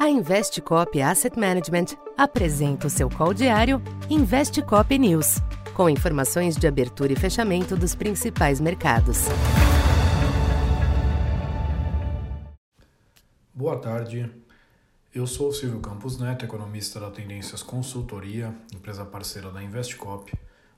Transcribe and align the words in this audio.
A 0.00 0.08
Investcop 0.08 0.98
Asset 1.02 1.38
Management 1.38 1.88
apresenta 2.16 2.86
o 2.86 2.90
seu 2.90 3.10
call 3.10 3.34
diário 3.34 3.82
Investcop 4.08 4.98
News, 4.98 5.42
com 5.74 5.90
informações 5.90 6.56
de 6.56 6.66
abertura 6.66 7.12
e 7.12 7.16
fechamento 7.16 7.76
dos 7.76 7.94
principais 7.94 8.62
mercados. 8.62 9.26
Boa 13.52 13.78
tarde. 13.78 14.34
Eu 15.14 15.26
sou 15.26 15.52
Silvio 15.52 15.80
Campos 15.80 16.18
Neto, 16.18 16.46
economista 16.46 16.98
da 16.98 17.10
Tendências 17.10 17.62
Consultoria, 17.62 18.54
empresa 18.74 19.04
parceira 19.04 19.50
da 19.50 19.62
Investcop. 19.62 20.32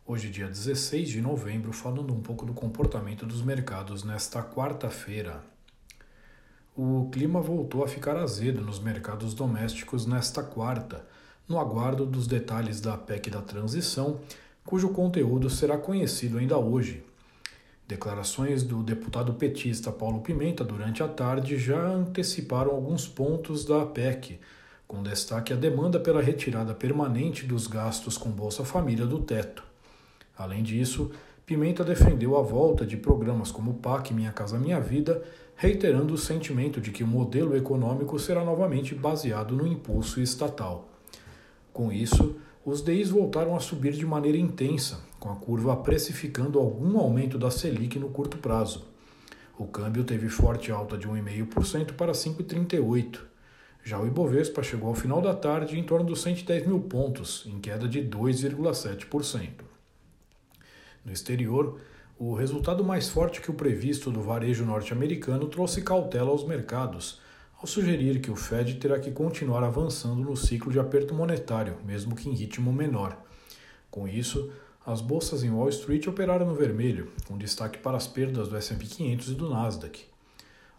Hoje, 0.05 0.31
dia 0.31 0.49
16 0.49 1.09
de 1.09 1.21
novembro, 1.21 1.73
falando 1.73 2.13
um 2.13 2.21
pouco 2.21 2.45
do 2.45 2.53
comportamento 2.53 3.25
dos 3.25 3.41
mercados 3.41 4.03
nesta 4.03 4.43
quarta-feira, 4.43 5.45
o 6.75 7.09
clima 7.13 7.41
voltou 7.41 7.85
a 7.85 7.89
ficar 7.89 8.17
azedo 8.17 8.63
nos 8.63 8.79
mercados 8.79 9.35
domésticos 9.35 10.07
nesta 10.07 10.43
quarta, 10.43 11.05
no 11.47 11.59
aguardo 11.59 12.07
dos 12.07 12.27
detalhes 12.27 12.81
da 12.81 12.97
PEC 12.97 13.29
da 13.29 13.43
transição, 13.43 14.19
cujo 14.65 14.89
conteúdo 14.89 15.51
será 15.51 15.77
conhecido 15.77 16.39
ainda 16.39 16.57
hoje. 16.57 17.05
Declarações 17.87 18.63
do 18.63 18.83
deputado 18.83 19.35
petista 19.35 19.93
Paulo 19.93 20.23
Pimenta 20.23 20.65
durante 20.65 21.03
a 21.03 21.09
tarde 21.09 21.59
já 21.59 21.79
anteciparam 21.79 22.71
alguns 22.71 23.07
pontos 23.07 23.67
da 23.67 23.85
PEC, 23.85 24.41
com 24.89 25.03
destaque 25.03 25.53
a 25.53 25.57
demanda 25.57 26.01
pela 26.01 26.23
retirada 26.23 26.75
permanente 26.75 27.45
dos 27.45 27.67
gastos 27.67 28.17
com 28.17 28.31
Bolsa 28.31 28.65
Família 28.65 29.05
do 29.05 29.19
teto. 29.19 29.63
Além 30.39 30.63
disso, 30.63 31.11
Pimenta 31.53 31.85
defendeu 31.85 32.39
a 32.39 32.41
volta 32.41 32.87
de 32.87 32.97
programas 32.97 33.53
como 33.53 33.75
PAC 33.75 34.15
Minha 34.15 34.33
Casa 34.33 34.59
Minha 34.59 34.81
Vida, 34.81 35.23
reiterando 35.55 36.15
o 36.15 36.17
sentimento 36.17 36.81
de 36.81 36.91
que 36.91 37.05
o 37.05 37.07
modelo 37.07 37.55
econômico 37.55 38.19
será 38.19 38.43
novamente 38.43 38.95
baseado 38.95 39.55
no 39.55 39.67
impulso 39.67 40.19
estatal. 40.23 40.89
Com 41.71 41.93
isso, 41.93 42.37
os 42.65 42.81
DIs 42.83 43.11
voltaram 43.11 43.55
a 43.55 43.61
subir 43.61 43.93
de 43.93 44.07
maneira 44.07 44.39
intensa, 44.39 45.01
com 45.21 45.29
a 45.29 45.37
curva 45.37 45.77
precificando 45.77 46.59
algum 46.59 46.99
aumento 46.99 47.37
da 47.37 47.51
Selic 47.51 47.99
no 47.99 48.09
curto 48.09 48.39
prazo. 48.39 48.87
O 49.59 49.67
câmbio 49.67 50.05
teve 50.05 50.31
forte 50.31 50.73
alta 50.73 50.97
de 50.97 51.07
1,5% 51.07 51.93
para 51.93 52.13
5,38%. 52.13 53.19
Já 53.85 54.01
o 54.01 54.07
Ibovespa 54.07 54.63
chegou 54.63 54.89
ao 54.89 54.95
final 54.95 55.21
da 55.21 55.35
tarde 55.35 55.79
em 55.79 55.85
torno 55.85 56.07
dos 56.07 56.23
110 56.23 56.67
mil 56.67 56.81
pontos, 56.81 57.45
em 57.47 57.61
queda 57.61 57.87
de 57.87 58.01
2,7%. 58.01 59.72
No 61.05 61.13
exterior, 61.13 61.81
o 62.19 62.35
resultado 62.35 62.85
mais 62.85 63.09
forte 63.09 63.41
que 63.41 63.51
o 63.51 63.55
previsto 63.55 64.11
do 64.11 64.21
varejo 64.21 64.65
norte-americano 64.65 65.49
trouxe 65.49 65.83
cautela 65.83 66.31
aos 66.31 66.45
mercados, 66.45 67.21
ao 67.59 67.67
sugerir 67.67 68.21
que 68.21 68.31
o 68.31 68.37
Fed 68.37 68.75
terá 68.77 68.99
que 68.99 69.11
continuar 69.11 69.65
avançando 69.65 70.23
no 70.23 70.37
ciclo 70.37 70.71
de 70.71 70.79
aperto 70.79 71.15
monetário, 71.15 71.77
mesmo 71.85 72.15
que 72.15 72.29
em 72.29 72.33
ritmo 72.33 72.73
menor. 72.73 73.17
Com 73.91 74.07
isso, 74.07 74.53
as 74.85 75.01
bolsas 75.01 75.45
em 75.45 75.51
Wall 75.51 75.69
Street 75.69 76.07
operaram 76.07 76.47
no 76.47 76.55
vermelho, 76.55 77.09
com 77.27 77.39
destaque 77.39 77.79
para 77.79 77.97
as 77.97 78.07
perdas 78.07 78.49
do 78.49 78.57
S&P 78.57 78.87
500 78.87 79.29
e 79.29 79.35
do 79.35 79.49
Nasdaq. 79.49 80.05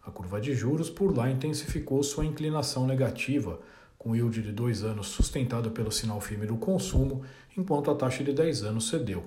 A 0.06 0.12
curva 0.12 0.42
de 0.42 0.54
juros 0.54 0.90
por 0.90 1.16
lá 1.16 1.30
intensificou 1.30 2.04
sua 2.04 2.26
inclinação 2.26 2.86
negativa, 2.86 3.60
com 3.98 4.14
yield 4.14 4.42
de 4.42 4.52
dois 4.52 4.84
anos 4.84 5.08
sustentado 5.08 5.72
pelo 5.72 5.92
sinal 5.92 6.20
firme 6.20 6.46
do 6.46 6.58
consumo, 6.58 7.24
enquanto 7.58 7.90
a 7.90 7.96
taxa 7.96 8.24
de 8.24 8.34
10 8.34 8.64
anos 8.64 8.90
cedeu. 8.90 9.24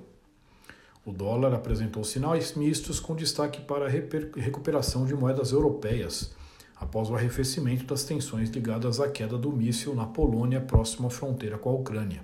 O 1.07 1.13
dólar 1.13 1.55
apresentou 1.55 2.03
sinais 2.03 2.55
mistos 2.55 2.99
com 2.99 3.15
destaque 3.15 3.61
para 3.61 3.87
a 3.87 3.89
recuperação 3.89 5.07
de 5.07 5.15
moedas 5.15 5.53
europeias, 5.53 6.35
após 6.75 7.09
o 7.09 7.15
arrefecimento 7.15 7.85
das 7.85 8.03
tensões 8.03 8.51
ligadas 8.51 8.99
à 8.99 9.09
queda 9.09 9.39
do 9.39 9.53
míssil 9.53 9.95
na 9.95 10.05
Polônia, 10.05 10.61
próximo 10.61 11.07
à 11.07 11.11
fronteira 11.11 11.59
com 11.59 11.71
a 11.71 11.75
Ucrânia. 11.75 12.23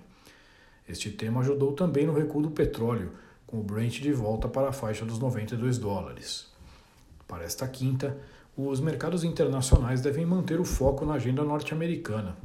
Este 0.89 1.11
tema 1.11 1.42
ajudou 1.42 1.74
também 1.74 2.08
no 2.08 2.12
recuo 2.12 2.42
do 2.42 2.50
petróleo, 2.50 3.12
com 3.47 3.61
o 3.61 3.62
Brent 3.62 4.00
de 4.00 4.12
volta 4.12 4.48
para 4.48 4.70
a 4.70 4.73
faixa 4.73 5.05
dos 5.05 5.20
92 5.20 5.79
dólares. 5.79 6.48
Para 7.29 7.45
esta 7.45 7.68
quinta, 7.68 8.18
os 8.56 8.80
mercados 8.80 9.23
internacionais 9.23 10.01
devem 10.01 10.27
manter 10.27 10.58
o 10.58 10.64
foco 10.64 11.06
na 11.06 11.14
agenda 11.14 11.45
norte-americana. 11.45 12.36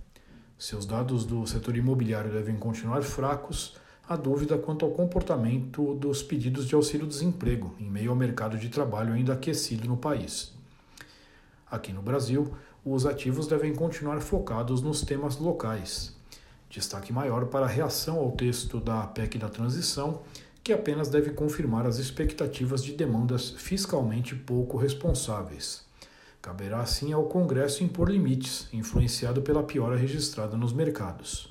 Seus 0.56 0.86
dados 0.86 1.26
do 1.26 1.48
setor 1.48 1.76
imobiliário 1.76 2.32
devem 2.32 2.58
continuar 2.58 3.02
fracos 3.02 3.76
a 4.08 4.16
dúvida 4.16 4.58
quanto 4.58 4.86
ao 4.86 4.92
comportamento 4.92 5.94
dos 5.96 6.24
pedidos 6.24 6.66
de 6.66 6.74
auxílio-desemprego 6.74 7.76
em 7.78 7.90
meio 7.90 8.10
ao 8.10 8.16
mercado 8.16 8.58
de 8.58 8.70
trabalho 8.70 9.14
ainda 9.14 9.34
aquecido 9.34 9.86
no 9.88 9.98
país. 9.98 10.54
Aqui 11.70 11.92
no 11.92 12.02
Brasil, 12.02 12.54
os 12.86 13.06
ativos 13.06 13.48
devem 13.48 13.76
continuar 13.76 14.22
focados 14.22 14.82
nos 14.82 15.02
temas 15.02 15.36
locais. 15.38 16.16
Destaque 16.70 17.12
maior 17.12 17.48
para 17.48 17.66
a 17.66 17.70
reação 17.70 18.18
ao 18.18 18.32
texto 18.32 18.80
da 18.80 19.06
PEC 19.08 19.38
da 19.38 19.50
transição, 19.50 20.22
que 20.64 20.72
apenas 20.72 21.10
deve 21.10 21.32
confirmar 21.32 21.86
as 21.86 21.98
expectativas 21.98 22.82
de 22.82 22.94
demandas 22.94 23.50
fiscalmente 23.58 24.36
pouco 24.36 24.78
responsáveis. 24.78 25.86
Caberá 26.42 26.80
assim 26.80 27.12
ao 27.12 27.26
Congresso 27.26 27.84
impor 27.84 28.10
limites, 28.10 28.70
influenciado 28.72 29.42
pela 29.42 29.64
piora 29.64 29.98
registrada 29.98 30.56
nos 30.56 30.72
mercados. 30.72 31.50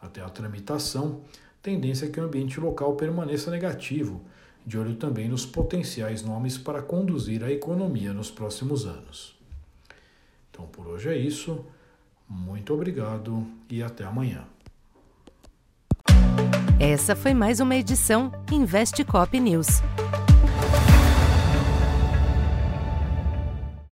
Até 0.00 0.22
a 0.22 0.28
tramitação, 0.30 1.20
tendência 1.66 2.06
é 2.06 2.08
que 2.08 2.20
o 2.20 2.24
ambiente 2.24 2.60
local 2.60 2.94
permaneça 2.94 3.50
negativo, 3.50 4.20
de 4.64 4.78
olho 4.78 4.94
também 4.94 5.28
nos 5.28 5.44
potenciais 5.44 6.22
nomes 6.22 6.56
para 6.56 6.80
conduzir 6.80 7.42
a 7.42 7.50
economia 7.50 8.12
nos 8.12 8.30
próximos 8.30 8.86
anos. 8.86 9.36
Então 10.48 10.64
por 10.66 10.86
hoje 10.86 11.08
é 11.08 11.16
isso. 11.16 11.64
Muito 12.28 12.72
obrigado 12.72 13.44
e 13.68 13.82
até 13.82 14.04
amanhã. 14.04 14.44
Essa 16.78 17.16
foi 17.16 17.34
mais 17.34 17.58
uma 17.58 17.74
edição 17.74 18.30
Investe 18.52 19.04
Cop 19.04 19.38
News. 19.40 19.82